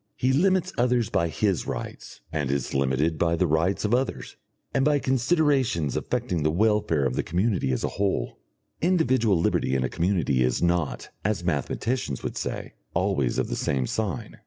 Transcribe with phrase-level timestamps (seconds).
[0.15, 4.35] He limits others by his rights, and is limited by the rights of others,
[4.73, 8.39] and by considerations affecting the welfare of the community as a whole.
[8.81, 13.85] Individual liberty in a community is not, as mathematicians would say, always of the same
[13.85, 14.37] sign.